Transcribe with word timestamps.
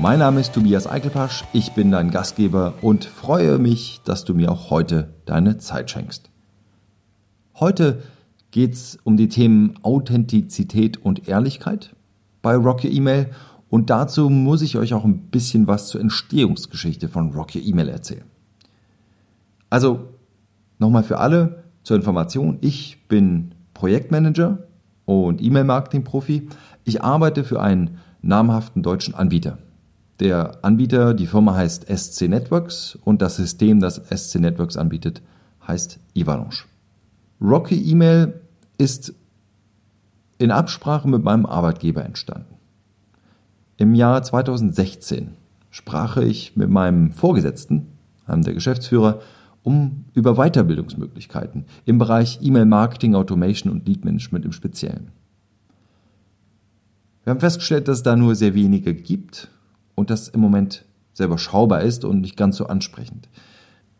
Mein 0.00 0.20
Name 0.20 0.40
ist 0.40 0.54
Tobias 0.54 0.86
Eichelpasch, 0.86 1.44
ich 1.52 1.72
bin 1.72 1.90
dein 1.90 2.10
Gastgeber 2.10 2.72
und 2.80 3.04
freue 3.04 3.58
mich, 3.58 4.00
dass 4.06 4.24
du 4.24 4.32
mir 4.32 4.50
auch 4.50 4.70
heute 4.70 5.12
deine 5.26 5.58
Zeit 5.58 5.90
schenkst. 5.90 6.30
Heute 7.56 8.02
geht 8.50 8.72
es 8.72 8.98
um 9.04 9.18
die 9.18 9.28
Themen 9.28 9.74
Authentizität 9.82 10.96
und 10.96 11.28
Ehrlichkeit 11.28 11.94
bei 12.40 12.56
Rock 12.56 12.82
Your 12.82 12.92
Email 12.92 13.26
und 13.68 13.90
dazu 13.90 14.30
muss 14.30 14.62
ich 14.62 14.78
euch 14.78 14.94
auch 14.94 15.04
ein 15.04 15.28
bisschen 15.28 15.66
was 15.66 15.88
zur 15.88 16.00
Entstehungsgeschichte 16.00 17.10
von 17.10 17.32
Rock 17.32 17.54
Your 17.54 17.62
Email 17.62 17.90
erzählen. 17.90 18.24
Also 19.68 20.08
nochmal 20.78 21.02
für 21.02 21.18
alle 21.18 21.64
zur 21.82 21.96
Information, 21.96 22.56
ich 22.62 23.06
bin 23.06 23.54
Projektmanager 23.74 24.60
und 25.04 25.42
E-Mail-Marketing-Profi. 25.42 26.48
Ich 26.84 27.02
arbeite 27.02 27.44
für 27.44 27.60
einen 27.60 27.98
namhaften 28.22 28.82
deutschen 28.82 29.14
Anbieter. 29.14 29.58
Der 30.20 30.62
Anbieter, 30.62 31.14
die 31.14 31.26
Firma 31.26 31.54
heißt 31.54 31.86
SC 31.88 32.28
Networks 32.28 32.98
und 33.04 33.22
das 33.22 33.36
System, 33.36 33.80
das 33.80 33.96
SC 33.96 34.38
Networks 34.38 34.76
anbietet, 34.76 35.22
heißt 35.66 35.98
Ivalanche. 36.14 36.66
Rocky 37.40 37.82
E-Mail 37.90 38.38
ist 38.76 39.14
in 40.36 40.50
Absprache 40.50 41.08
mit 41.08 41.24
meinem 41.24 41.46
Arbeitgeber 41.46 42.04
entstanden. 42.04 42.54
Im 43.78 43.94
Jahr 43.94 44.22
2016 44.22 45.32
sprach 45.70 46.18
ich 46.18 46.54
mit 46.54 46.68
meinem 46.68 47.12
Vorgesetzten, 47.12 47.86
einem 48.26 48.42
der 48.42 48.52
Geschäftsführer, 48.52 49.20
um 49.62 50.04
über 50.12 50.34
Weiterbildungsmöglichkeiten 50.34 51.64
im 51.86 51.96
Bereich 51.96 52.40
E-Mail-Marketing, 52.42 53.14
Automation 53.14 53.72
und 53.72 53.88
Lead-Management 53.88 54.44
im 54.44 54.52
Speziellen. 54.52 55.12
Wir 57.24 57.30
haben 57.30 57.40
festgestellt, 57.40 57.88
dass 57.88 57.98
es 57.98 58.02
da 58.02 58.16
nur 58.16 58.34
sehr 58.34 58.54
wenige 58.54 58.94
gibt 58.94 59.48
und 60.00 60.10
das 60.10 60.28
im 60.28 60.40
Moment 60.40 60.84
sehr 61.12 61.26
überschaubar 61.26 61.82
ist 61.82 62.04
und 62.04 62.20
nicht 62.20 62.36
ganz 62.36 62.56
so 62.56 62.66
ansprechend. 62.66 63.28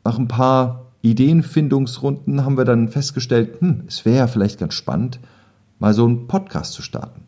Nach 0.04 0.18
ein 0.18 0.28
paar 0.28 0.86
Ideenfindungsrunden 1.02 2.44
haben 2.44 2.56
wir 2.56 2.64
dann 2.64 2.88
festgestellt, 2.88 3.60
hm, 3.60 3.84
es 3.86 4.04
wäre 4.04 4.18
ja 4.18 4.26
vielleicht 4.26 4.58
ganz 4.58 4.74
spannend, 4.74 5.20
mal 5.78 5.94
so 5.94 6.04
einen 6.04 6.26
Podcast 6.26 6.72
zu 6.72 6.82
starten. 6.82 7.22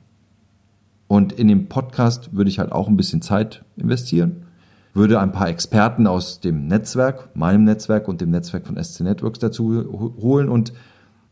Und 1.06 1.32
in 1.32 1.48
dem 1.48 1.68
Podcast 1.68 2.34
würde 2.34 2.50
ich 2.50 2.58
halt 2.58 2.72
auch 2.72 2.88
ein 2.88 2.96
bisschen 2.96 3.22
Zeit 3.22 3.64
investieren 3.76 4.46
würde 4.94 5.20
ein 5.20 5.32
paar 5.32 5.48
Experten 5.48 6.06
aus 6.06 6.40
dem 6.40 6.66
Netzwerk, 6.66 7.34
meinem 7.34 7.64
Netzwerk 7.64 8.08
und 8.08 8.20
dem 8.20 8.30
Netzwerk 8.30 8.66
von 8.66 8.82
SC 8.82 9.00
Networks 9.00 9.38
dazu 9.38 9.84
holen 10.20 10.48
und, 10.48 10.72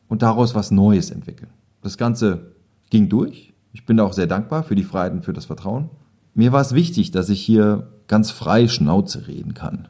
und 0.08 0.22
daraus 0.22 0.54
was 0.54 0.70
Neues 0.70 1.10
entwickeln. 1.10 1.50
Das 1.82 1.98
Ganze 1.98 2.52
ging 2.88 3.08
durch. 3.08 3.52
Ich 3.72 3.86
bin 3.86 3.98
da 3.98 4.04
auch 4.04 4.12
sehr 4.12 4.26
dankbar 4.26 4.62
für 4.62 4.74
die 4.74 4.82
Freiheit 4.84 5.12
und 5.12 5.24
für 5.24 5.32
das 5.32 5.44
Vertrauen. 5.44 5.90
Mir 6.34 6.52
war 6.52 6.60
es 6.60 6.74
wichtig, 6.74 7.10
dass 7.10 7.28
ich 7.28 7.40
hier 7.40 7.88
ganz 8.08 8.30
frei 8.30 8.68
Schnauze 8.68 9.26
reden 9.28 9.54
kann. 9.54 9.88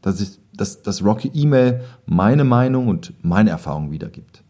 Dass, 0.00 0.20
ich, 0.20 0.38
dass, 0.52 0.82
dass 0.82 1.04
Rocky 1.04 1.30
E-Mail 1.32 1.82
meine 2.06 2.44
Meinung 2.44 2.88
und 2.88 3.12
meine 3.22 3.50
Erfahrung 3.50 3.92
wiedergibt. 3.92 4.42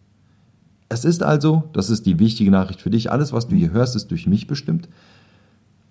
Es 0.89 1.05
ist 1.05 1.23
also, 1.23 1.65
das 1.73 1.91
ist 1.91 2.05
die 2.05 2.19
wichtige 2.19 2.51
Nachricht 2.51 2.83
für 2.83 2.91
dich, 2.91 3.11
alles, 3.11 3.33
was 3.33 3.49
du 3.49 3.57
hier 3.57 3.71
hörst, 3.71 3.97
ist 3.97 4.11
durch 4.11 4.27
mich 4.27 4.47
bestimmt. 4.47 4.89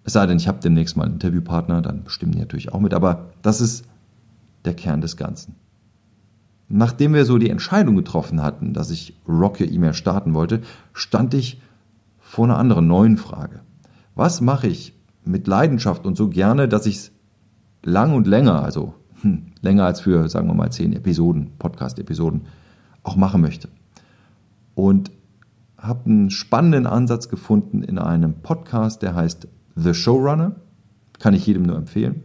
Es 0.03 0.13
sei 0.13 0.25
denn, 0.25 0.37
ich 0.37 0.47
habe 0.47 0.59
demnächst 0.59 0.97
mal 0.97 1.05
einen 1.05 1.13
Interviewpartner, 1.13 1.81
dann 1.81 2.03
bestimmen 2.03 2.31
die 2.33 2.39
natürlich 2.39 2.71
auch 2.71 2.79
mit, 2.79 2.93
aber 2.93 3.31
das 3.41 3.61
ist 3.61 3.85
der 4.65 4.73
Kern 4.73 5.01
des 5.01 5.17
Ganzen. 5.17 5.55
Nachdem 6.69 7.13
wir 7.13 7.25
so 7.25 7.37
die 7.37 7.49
Entscheidung 7.49 7.95
getroffen 7.95 8.41
hatten, 8.41 8.73
dass 8.73 8.91
ich 8.91 9.15
Rock 9.27 9.59
Your 9.59 9.67
E-Mail 9.67 9.93
starten 9.93 10.33
wollte, 10.33 10.61
stand 10.93 11.33
ich 11.33 11.59
vor 12.19 12.45
einer 12.45 12.57
anderen 12.57 12.87
neuen 12.87 13.17
Frage. 13.17 13.61
Was 14.15 14.41
mache 14.41 14.67
ich 14.67 14.93
mit 15.23 15.47
Leidenschaft 15.47 16.05
und 16.05 16.17
so 16.17 16.29
gerne, 16.29 16.67
dass 16.67 16.85
ich 16.85 16.95
es 16.95 17.11
lang 17.83 18.13
und 18.13 18.27
länger, 18.27 18.63
also 18.63 18.93
hm, 19.21 19.47
länger 19.61 19.85
als 19.85 20.01
für, 20.01 20.27
sagen 20.29 20.47
wir 20.47 20.53
mal, 20.53 20.71
zehn 20.71 20.93
Episoden, 20.93 21.51
Podcast-Episoden, 21.57 22.41
auch 23.03 23.15
machen 23.15 23.41
möchte? 23.41 23.69
Und 24.75 25.11
habe 25.77 26.05
einen 26.05 26.29
spannenden 26.29 26.85
Ansatz 26.85 27.29
gefunden 27.29 27.81
in 27.83 27.97
einem 27.97 28.35
Podcast, 28.41 29.01
der 29.01 29.15
heißt 29.15 29.47
The 29.75 29.93
Showrunner, 29.93 30.55
kann 31.19 31.33
ich 31.33 31.45
jedem 31.47 31.63
nur 31.63 31.77
empfehlen. 31.77 32.23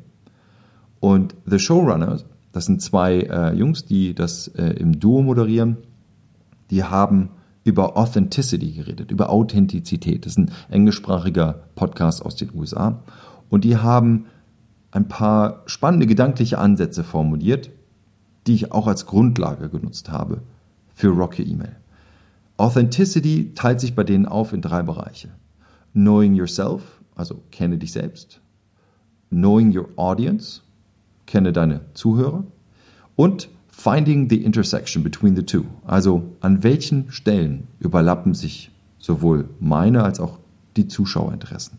Und 1.00 1.34
The 1.46 1.58
Showrunner, 1.58 2.18
das 2.52 2.66
sind 2.66 2.82
zwei 2.82 3.20
äh, 3.20 3.54
Jungs, 3.54 3.84
die 3.84 4.14
das 4.14 4.48
äh, 4.48 4.70
im 4.74 4.98
Duo 4.98 5.22
moderieren, 5.22 5.78
die 6.70 6.84
haben 6.84 7.30
über 7.66 7.96
Authenticity 7.96 8.70
geredet, 8.70 9.10
über 9.10 9.28
Authentizität. 9.28 10.24
Das 10.24 10.34
ist 10.34 10.38
ein 10.38 10.52
englischsprachiger 10.70 11.64
Podcast 11.74 12.24
aus 12.24 12.36
den 12.36 12.54
USA. 12.54 13.02
Und 13.50 13.64
die 13.64 13.76
haben 13.76 14.26
ein 14.92 15.08
paar 15.08 15.64
spannende 15.66 16.06
gedankliche 16.06 16.58
Ansätze 16.58 17.02
formuliert, 17.02 17.70
die 18.46 18.54
ich 18.54 18.70
auch 18.70 18.86
als 18.86 19.06
Grundlage 19.06 19.68
genutzt 19.68 20.12
habe 20.12 20.42
für 20.94 21.08
Rock 21.08 21.40
Your 21.40 21.46
Email. 21.46 21.74
Authenticity 22.56 23.52
teilt 23.56 23.80
sich 23.80 23.96
bei 23.96 24.04
denen 24.04 24.26
auf 24.26 24.52
in 24.52 24.62
drei 24.62 24.82
Bereiche. 24.82 25.30
Knowing 25.92 26.36
yourself, 26.36 27.00
also 27.16 27.42
kenne 27.50 27.78
dich 27.78 27.90
selbst, 27.90 28.40
knowing 29.30 29.76
your 29.76 29.88
audience, 29.96 30.60
kenne 31.26 31.52
deine 31.52 31.80
Zuhörer 31.94 32.44
und 33.16 33.48
finding 33.76 34.30
the 34.30 34.42
intersection 34.42 35.02
between 35.02 35.36
the 35.36 35.42
two, 35.42 35.64
also 35.84 36.22
an 36.40 36.62
welchen 36.62 37.12
Stellen 37.12 37.68
überlappen 37.78 38.32
sich 38.32 38.70
sowohl 38.98 39.50
meine 39.60 40.02
als 40.02 40.18
auch 40.18 40.38
die 40.76 40.88
Zuschauerinteressen. 40.88 41.78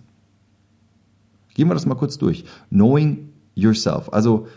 Gehen 1.56 1.68
wir 1.68 1.74
das 1.74 1.88
mal 1.88 1.96
kurz 1.96 2.20
durch. 2.20 2.46
Knowing 2.70 3.30
yourself, 3.56 4.14
also 4.14 4.48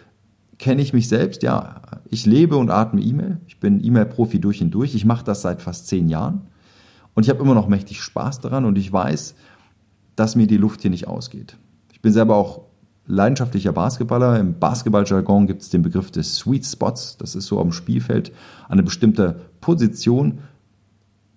kenne 0.58 0.82
ich 0.82 0.92
mich 0.92 1.08
selbst, 1.08 1.42
ja, 1.42 1.80
ich 2.10 2.26
lebe 2.26 2.56
und 2.58 2.70
atme 2.70 3.00
E-Mail, 3.00 3.40
ich 3.46 3.58
bin 3.58 3.82
E-Mail-Profi 3.82 4.38
durch 4.38 4.60
und 4.60 4.70
durch, 4.72 4.94
ich 4.94 5.06
mache 5.06 5.24
das 5.24 5.40
seit 5.40 5.62
fast 5.62 5.88
zehn 5.88 6.10
Jahren. 6.10 6.42
Und 7.14 7.22
ich 7.22 7.30
habe 7.30 7.40
immer 7.40 7.54
noch 7.54 7.68
mächtig 7.68 8.02
Spaß 8.02 8.40
daran. 8.40 8.66
Und 8.66 8.76
ich 8.76 8.92
weiß, 8.92 9.34
dass 10.14 10.36
mir 10.36 10.46
die 10.46 10.58
Luft 10.58 10.82
hier 10.82 10.90
nicht 10.90 11.08
ausgeht. 11.08 11.56
Ich 11.92 12.00
bin 12.00 12.12
selber 12.12 12.36
auch 12.36 12.62
leidenschaftlicher 13.10 13.72
Basketballer. 13.72 14.38
Im 14.38 14.58
Basketballjargon 14.58 15.46
gibt 15.46 15.62
es 15.62 15.68
den 15.68 15.82
Begriff 15.82 16.10
des 16.10 16.36
Sweet 16.36 16.64
Spots. 16.64 17.16
Das 17.18 17.34
ist 17.34 17.46
so 17.46 17.60
am 17.60 17.72
Spielfeld 17.72 18.32
eine 18.68 18.82
bestimmte 18.82 19.40
Position, 19.60 20.38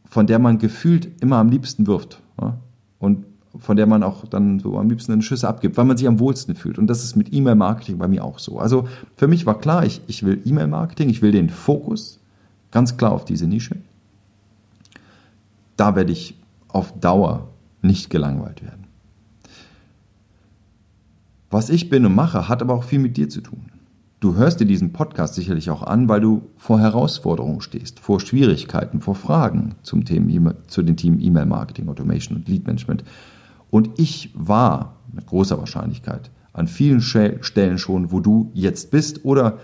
von 0.06 0.28
der 0.28 0.40
man 0.40 0.60
gefühlt 0.60 1.22
immer 1.22 1.38
am 1.38 1.50
liebsten 1.50 1.88
wirft. 1.88 2.22
Ja? 2.40 2.58
Und 3.00 3.26
von 3.58 3.76
der 3.76 3.86
man 3.86 4.04
auch 4.04 4.26
dann 4.26 4.60
so 4.60 4.78
am 4.78 4.90
liebsten 4.90 5.12
eine 5.12 5.22
Schüsse 5.22 5.48
abgibt, 5.48 5.78
weil 5.78 5.86
man 5.86 5.98
sich 5.98 6.08
am 6.08 6.20
wohlsten 6.20 6.56
fühlt. 6.56 6.80
Und 6.80 6.88
das 6.88 7.04
ist 7.04 7.16
mit 7.16 7.34
E-Mail-Marketing 7.34 7.98
bei 7.98 8.08
mir 8.08 8.24
auch 8.24 8.40
so. 8.40 8.60
Also 8.60 8.88
für 9.16 9.28
mich 9.28 9.46
war 9.46 9.60
klar, 9.60 9.86
ich, 9.86 10.02
ich 10.08 10.24
will 10.24 10.42
E-Mail-Marketing, 10.44 11.10
ich 11.10 11.22
will 11.22 11.32
den 11.32 11.50
Fokus 11.50 12.20
ganz 12.72 12.98
klar 12.98 13.12
auf 13.12 13.26
diese 13.26 13.48
Nische. 13.48 13.76
Da 15.78 15.96
werde 15.96 16.12
ich 16.12 16.36
auf 16.68 17.00
Dauer 17.00 17.50
nicht 17.82 18.10
gelangweilt 18.10 18.64
werden. 18.64 18.83
Was 21.54 21.70
ich 21.70 21.88
bin 21.88 22.04
und 22.04 22.16
mache, 22.16 22.50
hat 22.50 22.64
aber 22.64 22.74
auch 22.74 22.84
viel 22.84 22.98
mit 22.98 23.16
dir 23.16 23.30
zu 23.30 23.40
tun. 23.40 23.68
Du 24.20 24.34
hörst 24.34 24.60
dir 24.60 24.66
diesen 24.66 24.92
Podcast 24.92 25.36
sicherlich 25.36 25.70
auch 25.70 25.84
an, 25.84 26.10
weil 26.10 26.20
du 26.20 26.50
vor 26.56 26.80
Herausforderungen 26.80 27.62
stehst, 27.62 28.00
vor 28.00 28.20
Schwierigkeiten, 28.20 29.02
vor 29.02 29.14
Fragen 29.14 29.76
zum 29.84 30.04
Thema, 30.04 30.56
zu 30.66 30.82
den 30.82 30.98
Themen 30.98 31.20
E-Mail 31.20 31.46
Marketing, 31.46 31.90
Automation 31.90 32.38
und 32.38 32.48
Lead 32.48 32.66
Management. 32.66 33.04
Und 33.70 34.00
ich 34.00 34.32
war 34.34 34.96
mit 35.12 35.28
großer 35.28 35.60
Wahrscheinlichkeit 35.60 36.32
an 36.54 36.68
vielen 36.68 37.02
Stellen 37.02 37.78
schon, 37.78 38.12
wo 38.12 38.20
du 38.20 38.50
jetzt 38.56 38.90
bist 38.90 39.24
oder 39.24 39.60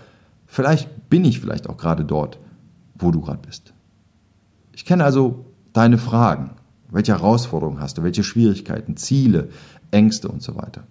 vielleicht 0.46 1.10
bin 1.10 1.24
ich 1.24 1.40
vielleicht 1.40 1.68
auch 1.68 1.76
gerade 1.76 2.04
dort, 2.04 2.38
wo 2.94 3.10
du 3.10 3.20
gerade 3.20 3.40
bist. 3.44 3.74
Ich 4.74 4.84
kenne 4.84 5.02
also 5.02 5.44
deine 5.72 5.98
Fragen, 5.98 6.52
welche 6.88 7.14
Herausforderungen 7.14 7.80
hast 7.80 7.98
du? 7.98 8.04
Welche 8.04 8.22
Schwierigkeiten, 8.22 8.96
Ziele, 8.96 9.48
Ängste 9.90 10.28
und 10.28 10.40
so 10.40 10.54
weiter? 10.54 10.84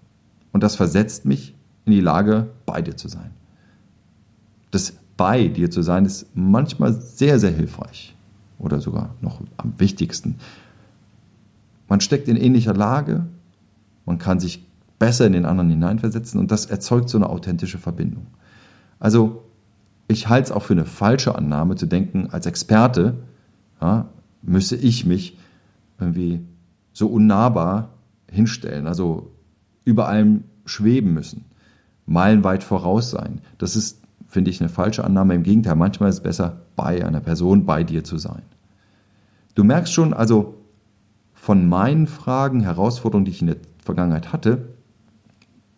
Und 0.51 0.63
das 0.63 0.75
versetzt 0.75 1.25
mich 1.25 1.55
in 1.85 1.93
die 1.93 2.01
Lage, 2.01 2.49
bei 2.65 2.81
dir 2.81 2.95
zu 2.95 3.07
sein. 3.07 3.31
Das 4.71 4.93
bei 5.17 5.47
dir 5.47 5.69
zu 5.69 5.81
sein 5.81 6.05
ist 6.05 6.27
manchmal 6.33 6.93
sehr, 6.93 7.39
sehr 7.39 7.51
hilfreich 7.51 8.15
oder 8.57 8.79
sogar 8.79 9.15
noch 9.21 9.41
am 9.57 9.73
wichtigsten. 9.77 10.37
Man 11.87 12.01
steckt 12.01 12.27
in 12.27 12.37
ähnlicher 12.37 12.73
Lage, 12.73 13.25
man 14.05 14.17
kann 14.17 14.39
sich 14.39 14.65
besser 14.99 15.25
in 15.25 15.33
den 15.33 15.45
anderen 15.45 15.69
hineinversetzen 15.69 16.39
und 16.39 16.51
das 16.51 16.67
erzeugt 16.67 17.09
so 17.09 17.17
eine 17.17 17.29
authentische 17.29 17.77
Verbindung. 17.77 18.27
Also 18.99 19.43
ich 20.07 20.29
halte 20.29 20.45
es 20.45 20.51
auch 20.51 20.63
für 20.63 20.73
eine 20.73 20.85
falsche 20.85 21.35
Annahme 21.35 21.75
zu 21.75 21.85
denken, 21.85 22.29
als 22.31 22.45
Experte 22.45 23.15
ja, 23.81 24.07
müsse 24.41 24.75
ich 24.75 25.05
mich 25.05 25.37
irgendwie 25.99 26.41
so 26.93 27.07
unnahbar 27.07 27.89
hinstellen, 28.29 28.87
also 28.87 29.31
über 29.85 30.07
allem 30.07 30.43
schweben 30.65 31.13
müssen, 31.13 31.45
meilenweit 32.05 32.63
voraus 32.63 33.09
sein. 33.09 33.41
Das 33.57 33.75
ist, 33.75 34.01
finde 34.27 34.51
ich, 34.51 34.61
eine 34.61 34.69
falsche 34.69 35.03
Annahme. 35.03 35.35
Im 35.35 35.43
Gegenteil, 35.43 35.75
manchmal 35.75 36.09
ist 36.09 36.17
es 36.17 36.23
besser, 36.23 36.61
bei 36.75 37.05
einer 37.05 37.21
Person, 37.21 37.65
bei 37.65 37.83
dir 37.83 38.03
zu 38.03 38.17
sein. 38.17 38.43
Du 39.55 39.63
merkst 39.63 39.93
schon, 39.93 40.13
also 40.13 40.55
von 41.33 41.67
meinen 41.67 42.07
Fragen, 42.07 42.61
Herausforderungen, 42.61 43.25
die 43.25 43.31
ich 43.31 43.41
in 43.41 43.47
der 43.47 43.57
Vergangenheit 43.83 44.33
hatte, 44.33 44.69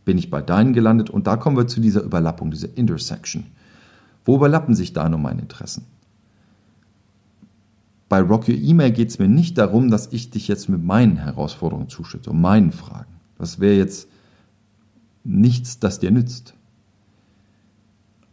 bin 0.05 0.17
ich 0.17 0.29
bei 0.29 0.41
deinen 0.41 0.73
gelandet 0.73 1.09
und 1.09 1.27
da 1.27 1.37
kommen 1.37 1.57
wir 1.57 1.67
zu 1.67 1.79
dieser 1.79 2.01
Überlappung, 2.01 2.51
dieser 2.51 2.75
Intersection. 2.75 3.45
Wo 4.25 4.35
überlappen 4.35 4.75
sich 4.75 4.93
deine 4.93 5.15
und 5.15 5.21
meine 5.21 5.41
Interessen? 5.41 5.85
Bei 8.09 8.19
Rock 8.19 8.49
Your 8.49 8.55
Email 8.55 8.91
geht 8.91 9.09
es 9.09 9.19
mir 9.19 9.29
nicht 9.29 9.57
darum, 9.57 9.89
dass 9.89 10.11
ich 10.11 10.31
dich 10.31 10.47
jetzt 10.47 10.67
mit 10.67 10.83
meinen 10.83 11.15
Herausforderungen 11.15 11.87
zuschütte 11.87 12.31
und 12.31 12.41
meinen 12.41 12.71
Fragen. 12.71 13.20
Das 13.41 13.59
wäre 13.59 13.73
jetzt 13.73 14.07
nichts, 15.23 15.79
das 15.79 15.97
dir 15.97 16.11
nützt. 16.11 16.53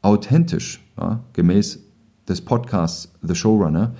Authentisch, 0.02 0.84
ja, 0.98 1.24
gemäß 1.32 1.80
des 2.28 2.42
Podcasts 2.42 3.10
The 3.22 3.34
Showrunner, 3.34 3.94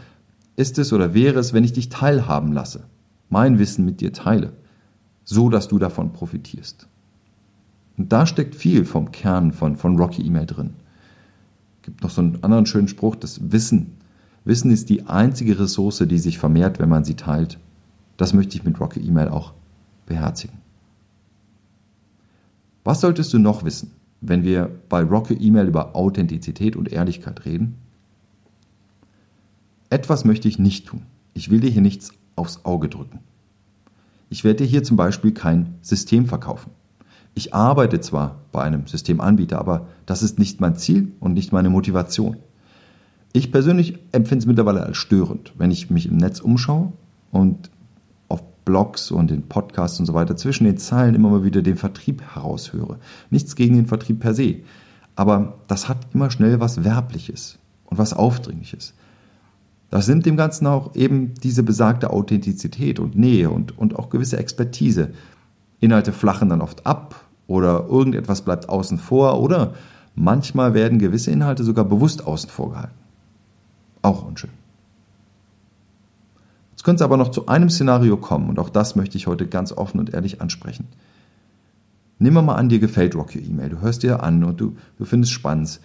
ist 0.57 0.79
es 0.79 0.93
oder 0.93 1.15
wäre 1.15 1.39
es, 1.39 1.55
wenn 1.55 1.65
ich 1.65 1.73
dich 1.73 1.89
teilhaben 1.89 2.53
lasse, 2.53 2.85
mein 3.31 3.59
Wissen 3.59 3.87
mit 3.87 4.03
dir 4.03 4.13
teile, 4.13 4.53
so 5.25 5.49
dass 5.49 5.69
du 5.69 5.79
davon 5.79 6.13
profitierst. 6.13 6.89
Und 7.97 8.13
da 8.13 8.27
steckt 8.27 8.55
viel 8.55 8.85
vom 8.85 9.11
Kern 9.11 9.53
von, 9.53 9.77
von 9.77 9.99
Rocky 9.99 10.21
E-Mail 10.21 10.45
drin. 10.45 10.75
Es 11.79 11.87
gibt 11.87 12.03
noch 12.03 12.11
so 12.11 12.21
einen 12.21 12.45
anderen 12.45 12.67
schönen 12.67 12.89
Spruch, 12.89 13.17
das 13.17 13.51
Wissen 13.51 13.97
Wissen 14.45 14.71
ist 14.71 14.91
die 14.91 15.07
einzige 15.07 15.59
Ressource, 15.59 16.05
die 16.07 16.19
sich 16.19 16.39
vermehrt, 16.39 16.79
wenn 16.79 16.91
man 16.91 17.05
sie 17.05 17.17
teilt. 17.17 17.59
Das 18.19 18.35
möchte 18.35 18.59
ich 18.59 18.65
mit 18.65 18.79
Rocket 18.79 19.03
Email 19.03 19.29
auch 19.29 19.55
beherzigen. 20.05 20.68
Was 22.89 23.03
solltest 23.03 23.35
du 23.35 23.39
noch 23.39 23.67
wissen, 23.67 23.91
wenn 24.23 24.45
wir 24.45 24.71
bei 24.89 25.03
Rocket 25.03 25.43
Email 25.43 25.67
über 25.67 25.95
Authentizität 25.95 26.75
und 26.75 26.91
Ehrlichkeit 26.91 27.45
reden? 27.45 27.75
Etwas 29.91 30.25
möchte 30.25 30.49
ich 30.49 30.59
nicht 30.59 30.87
tun. 30.87 31.03
Ich 31.35 31.51
will 31.51 31.61
dir 31.61 31.69
hier 31.69 31.83
nichts 31.83 32.13
aufs 32.35 32.65
Auge 32.65 32.89
drücken. 32.89 33.19
Ich 34.31 34.43
werde 34.43 34.65
dir 34.65 34.71
hier 34.71 34.85
zum 34.85 34.97
Beispiel 34.97 35.33
kein 35.33 35.75
System 35.83 36.25
verkaufen. 36.25 36.71
Ich 37.35 37.53
arbeite 37.53 38.01
zwar 38.01 38.37
bei 38.53 38.63
einem 38.63 38.87
Systemanbieter, 38.87 39.59
aber 39.59 39.89
das 40.07 40.23
ist 40.23 40.39
nicht 40.39 40.63
mein 40.63 40.75
Ziel 40.75 41.13
und 41.21 41.35
nicht 41.35 41.53
meine 41.53 41.69
Motivation. 41.69 42.39
Ich 43.35 43.53
persönlich 43.53 43.99
empfinde 44.13 44.45
es 44.45 44.47
mittlerweile 44.47 44.83
als 44.83 44.97
störend, 44.97 45.53
wenn 45.59 45.71
ich 45.71 45.91
mich 45.91 46.07
im 46.07 46.17
Netz 46.17 46.41
umschaue 46.41 46.95
und 47.33 47.69
Blogs 48.69 49.11
und 49.11 49.31
in 49.31 49.49
Podcasts 49.49 49.99
und 49.99 50.05
so 50.05 50.13
weiter 50.13 50.37
zwischen 50.37 50.65
den 50.65 50.77
Zeilen 50.77 51.15
immer 51.15 51.31
mal 51.31 51.43
wieder 51.43 51.63
den 51.63 51.79
Vertrieb 51.79 52.21
heraushöre. 52.21 52.99
Nichts 53.31 53.57
gegen 53.57 53.77
den 53.77 53.87
Vertrieb 53.87 54.21
per 54.21 54.35
se, 54.35 54.57
aber 55.17 55.55
das 55.69 55.89
hat 55.89 55.97
immer 56.13 56.31
schnell 56.31 56.61
was 56.61 56.85
Werbliches 56.85 57.59
und 57.87 57.97
was 57.97 58.13
Aufdringliches. 58.13 58.93
Das 59.89 60.07
nimmt 60.07 60.27
dem 60.27 60.37
Ganzen 60.37 60.67
auch 60.67 60.95
eben 60.95 61.33
diese 61.43 61.63
besagte 61.63 62.11
Authentizität 62.11 63.01
und 63.01 63.17
Nähe 63.17 63.49
und, 63.49 63.79
und 63.79 63.97
auch 63.97 64.11
gewisse 64.11 64.37
Expertise. 64.37 65.13
Inhalte 65.81 66.13
flachen 66.13 66.51
dann 66.51 66.61
oft 66.61 66.85
ab 66.85 67.25
oder 67.47 67.87
irgendetwas 67.89 68.43
bleibt 68.43 68.69
außen 68.69 68.99
vor 68.99 69.41
oder 69.41 69.73
manchmal 70.15 70.75
werden 70.75 70.99
gewisse 70.99 71.31
Inhalte 71.31 71.65
sogar 71.65 71.87
bewusst 71.87 72.27
außen 72.27 72.51
vor 72.51 72.73
gehalten. 72.73 72.99
Auch 74.03 74.27
unschön. 74.27 74.58
Jetzt 76.79 76.85
könnte 76.85 77.03
es 77.03 77.05
aber 77.05 77.17
noch 77.17 77.33
zu 77.33 77.49
einem 77.49 77.71
Szenario 77.71 78.17
kommen 78.17 78.49
und 78.49 78.61
auch 78.61 78.71
das 78.71 78.95
möchte 78.95 79.17
ich 79.17 79.27
heute 79.27 79.49
ganz 79.49 79.73
offen 79.73 79.99
und 79.99 80.15
ehrlich 80.15 80.41
ansprechen. 80.41 80.87
Nimm 82.21 82.35
mal 82.35 82.55
an, 82.55 82.69
dir 82.69 82.79
gefällt 82.79 83.17
Rock 83.17 83.35
Your 83.35 83.43
E-Mail. 83.43 83.71
Du 83.71 83.81
hörst 83.81 84.05
dir 84.05 84.23
an 84.23 84.45
und 84.45 84.61
du, 84.61 84.77
du 84.97 85.05
findest 85.05 85.33
spannend 85.33 85.81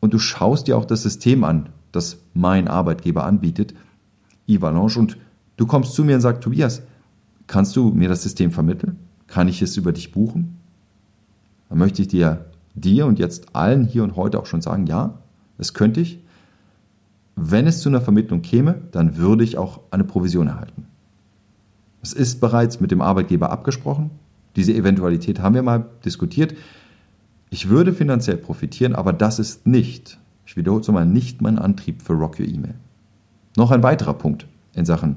und 0.00 0.12
du 0.12 0.18
schaust 0.18 0.66
dir 0.66 0.76
auch 0.76 0.84
das 0.84 1.02
System 1.02 1.44
an, 1.44 1.70
das 1.92 2.18
mein 2.34 2.68
Arbeitgeber 2.68 3.24
anbietet, 3.24 3.74
Ivalanche, 4.46 5.00
und 5.00 5.16
du 5.56 5.66
kommst 5.66 5.94
zu 5.94 6.04
mir 6.04 6.16
und 6.16 6.20
sagst, 6.20 6.42
Tobias, 6.42 6.82
kannst 7.46 7.74
du 7.74 7.88
mir 7.92 8.10
das 8.10 8.22
System 8.22 8.50
vermitteln? 8.50 8.98
Kann 9.28 9.48
ich 9.48 9.62
es 9.62 9.78
über 9.78 9.92
dich 9.92 10.12
buchen? 10.12 10.58
Dann 11.70 11.78
möchte 11.78 12.02
ich 12.02 12.08
dir, 12.08 12.44
dir 12.74 13.06
und 13.06 13.18
jetzt 13.18 13.56
allen 13.56 13.86
hier 13.86 14.04
und 14.04 14.14
heute 14.14 14.38
auch 14.38 14.46
schon 14.46 14.60
sagen, 14.60 14.86
ja, 14.86 15.14
das 15.56 15.72
könnte 15.72 16.02
ich. 16.02 16.18
Wenn 17.40 17.68
es 17.68 17.80
zu 17.80 17.88
einer 17.88 18.00
Vermittlung 18.00 18.42
käme, 18.42 18.82
dann 18.90 19.16
würde 19.16 19.44
ich 19.44 19.58
auch 19.58 19.80
eine 19.92 20.02
Provision 20.02 20.48
erhalten. 20.48 20.86
Es 22.02 22.12
ist 22.12 22.40
bereits 22.40 22.80
mit 22.80 22.90
dem 22.90 23.00
Arbeitgeber 23.00 23.50
abgesprochen. 23.50 24.10
Diese 24.56 24.74
Eventualität 24.74 25.40
haben 25.40 25.54
wir 25.54 25.62
mal 25.62 25.86
diskutiert. 26.04 26.54
Ich 27.50 27.68
würde 27.68 27.92
finanziell 27.92 28.38
profitieren, 28.38 28.94
aber 28.94 29.12
das 29.12 29.38
ist 29.38 29.66
nicht, 29.68 30.18
ich 30.46 30.56
wiederhole 30.56 30.80
es 30.80 30.88
nochmal, 30.88 31.06
nicht 31.06 31.40
mein 31.40 31.58
Antrieb 31.58 32.02
für 32.02 32.14
Rock 32.14 32.40
Your 32.40 32.48
Email. 32.48 32.74
Noch 33.56 33.70
ein 33.70 33.84
weiterer 33.84 34.14
Punkt 34.14 34.48
in 34.74 34.84
Sachen 34.84 35.16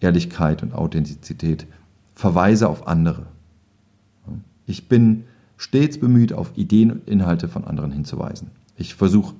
Ehrlichkeit 0.00 0.64
und 0.64 0.74
Authentizität. 0.74 1.66
Verweise 2.14 2.68
auf 2.68 2.88
andere. 2.88 3.26
Ich 4.66 4.88
bin 4.88 5.24
stets 5.56 6.00
bemüht, 6.00 6.32
auf 6.32 6.50
Ideen 6.56 6.90
und 6.90 7.08
Inhalte 7.08 7.46
von 7.46 7.64
anderen 7.64 7.92
hinzuweisen. 7.92 8.50
Ich 8.76 8.96
versuche 8.96 9.34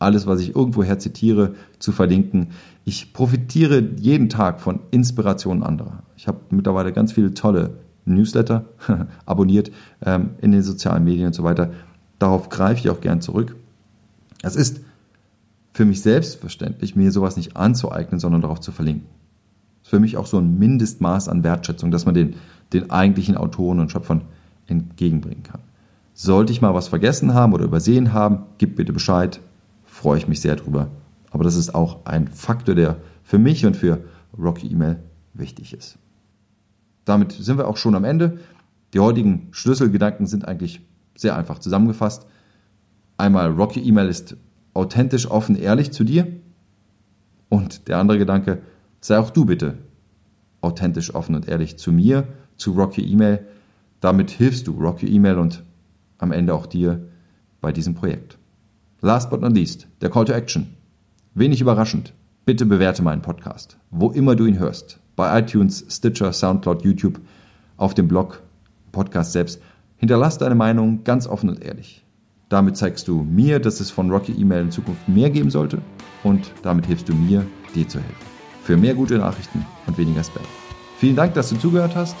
alles, 0.00 0.26
was 0.26 0.40
ich 0.40 0.56
irgendwoher 0.56 0.98
zitiere, 0.98 1.54
zu 1.78 1.92
verlinken. 1.92 2.48
Ich 2.84 3.12
profitiere 3.12 3.80
jeden 3.96 4.28
Tag 4.28 4.60
von 4.60 4.80
Inspirationen 4.90 5.62
anderer. 5.62 6.02
Ich 6.16 6.26
habe 6.26 6.40
mittlerweile 6.50 6.92
ganz 6.92 7.12
viele 7.12 7.34
tolle 7.34 7.74
Newsletter 8.06 8.64
abonniert 9.26 9.70
ähm, 10.04 10.30
in 10.40 10.52
den 10.52 10.62
sozialen 10.62 11.04
Medien 11.04 11.28
und 11.28 11.34
so 11.34 11.44
weiter. 11.44 11.70
Darauf 12.18 12.48
greife 12.48 12.80
ich 12.80 12.90
auch 12.90 13.00
gern 13.00 13.20
zurück. 13.20 13.56
Es 14.42 14.56
ist 14.56 14.80
für 15.72 15.84
mich 15.84 16.00
selbstverständlich, 16.00 16.96
mir 16.96 17.12
sowas 17.12 17.36
nicht 17.36 17.56
anzueignen, 17.56 18.18
sondern 18.18 18.40
darauf 18.40 18.60
zu 18.60 18.72
verlinken. 18.72 19.06
Das 19.82 19.88
ist 19.88 19.90
für 19.90 20.00
mich 20.00 20.16
auch 20.16 20.26
so 20.26 20.38
ein 20.38 20.58
Mindestmaß 20.58 21.28
an 21.28 21.44
Wertschätzung, 21.44 21.90
dass 21.90 22.06
man 22.06 22.14
den, 22.14 22.36
den 22.72 22.90
eigentlichen 22.90 23.36
Autoren 23.36 23.80
und 23.80 23.92
Schöpfern 23.92 24.22
entgegenbringen 24.66 25.42
kann. 25.42 25.60
Sollte 26.14 26.52
ich 26.52 26.62
mal 26.62 26.74
was 26.74 26.88
vergessen 26.88 27.34
haben 27.34 27.52
oder 27.52 27.64
übersehen 27.64 28.14
haben, 28.14 28.44
gib 28.58 28.76
bitte 28.76 28.92
Bescheid 28.92 29.40
freue 30.00 30.16
ich 30.16 30.28
mich 30.28 30.40
sehr 30.40 30.56
drüber. 30.56 30.90
Aber 31.30 31.44
das 31.44 31.56
ist 31.56 31.74
auch 31.74 32.06
ein 32.06 32.26
Faktor, 32.26 32.74
der 32.74 32.96
für 33.22 33.38
mich 33.38 33.66
und 33.66 33.76
für 33.76 34.02
Rocky 34.38 34.66
Email 34.66 34.98
wichtig 35.34 35.74
ist. 35.74 35.98
Damit 37.04 37.32
sind 37.32 37.58
wir 37.58 37.68
auch 37.68 37.76
schon 37.76 37.94
am 37.94 38.04
Ende. 38.04 38.38
Die 38.94 39.00
heutigen 39.00 39.48
Schlüsselgedanken 39.50 40.26
sind 40.26 40.48
eigentlich 40.48 40.80
sehr 41.14 41.36
einfach 41.36 41.58
zusammengefasst. 41.58 42.26
Einmal, 43.18 43.50
Rocky 43.50 43.86
Email 43.86 44.08
ist 44.08 44.38
authentisch, 44.72 45.30
offen, 45.30 45.54
ehrlich 45.54 45.92
zu 45.92 46.02
dir. 46.02 46.26
Und 47.50 47.88
der 47.88 47.98
andere 47.98 48.16
Gedanke, 48.16 48.62
sei 49.02 49.18
auch 49.18 49.28
du 49.28 49.44
bitte 49.44 49.78
authentisch, 50.62 51.14
offen 51.14 51.34
und 51.34 51.46
ehrlich 51.46 51.76
zu 51.76 51.92
mir, 51.92 52.26
zu 52.56 52.72
Rocky 52.72 53.02
Email. 53.02 53.46
Damit 54.00 54.30
hilfst 54.30 54.66
du 54.66 54.72
Rocky 54.72 55.14
Email 55.14 55.38
und 55.38 55.62
am 56.16 56.32
Ende 56.32 56.54
auch 56.54 56.66
dir 56.66 57.06
bei 57.60 57.70
diesem 57.70 57.94
Projekt. 57.94 58.39
Last 59.02 59.30
but 59.30 59.40
not 59.40 59.54
least, 59.54 59.86
der 60.02 60.10
Call 60.10 60.26
to 60.26 60.34
Action. 60.34 60.74
Wenig 61.32 61.62
überraschend, 61.62 62.12
bitte 62.44 62.66
bewerte 62.66 63.02
meinen 63.02 63.22
Podcast, 63.22 63.78
wo 63.90 64.10
immer 64.10 64.36
du 64.36 64.44
ihn 64.44 64.58
hörst. 64.58 65.00
Bei 65.16 65.38
iTunes, 65.40 65.86
Stitcher, 65.88 66.34
Soundcloud, 66.34 66.82
YouTube, 66.82 67.18
auf 67.78 67.94
dem 67.94 68.08
Blog, 68.08 68.42
Podcast 68.92 69.32
selbst. 69.32 69.62
Hinterlass 69.96 70.36
deine 70.36 70.54
Meinung 70.54 71.02
ganz 71.02 71.26
offen 71.26 71.48
und 71.48 71.62
ehrlich. 71.62 72.04
Damit 72.50 72.76
zeigst 72.76 73.08
du 73.08 73.22
mir, 73.22 73.58
dass 73.58 73.80
es 73.80 73.90
von 73.90 74.10
Rocky 74.10 74.32
E-Mail 74.32 74.64
in 74.64 74.70
Zukunft 74.70 75.08
mehr 75.08 75.30
geben 75.30 75.50
sollte 75.50 75.78
und 76.22 76.52
damit 76.62 76.84
hilfst 76.84 77.08
du 77.08 77.14
mir, 77.14 77.46
dir 77.74 77.88
zu 77.88 78.00
helfen. 78.00 78.26
Für 78.64 78.76
mehr 78.76 78.94
gute 78.94 79.16
Nachrichten 79.16 79.64
und 79.86 79.96
weniger 79.96 80.24
Spam. 80.24 80.42
Vielen 80.98 81.16
Dank, 81.16 81.32
dass 81.32 81.48
du 81.48 81.56
zugehört 81.56 81.96
hast. 81.96 82.16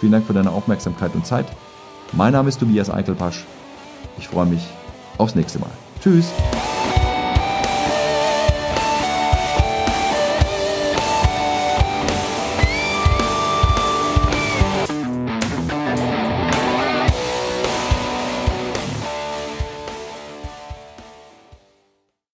Vielen 0.00 0.12
Dank 0.12 0.26
für 0.26 0.34
deine 0.34 0.50
Aufmerksamkeit 0.50 1.14
und 1.14 1.24
Zeit. 1.24 1.46
Mein 2.12 2.34
Name 2.34 2.50
ist 2.50 2.60
Tobias 2.60 2.90
Eichelpasch. 2.90 3.46
Ich 4.18 4.28
freue 4.28 4.46
mich 4.46 4.66
aufs 5.16 5.34
nächste 5.34 5.60
Mal. 5.60 5.70
Tschüss. 6.02 6.32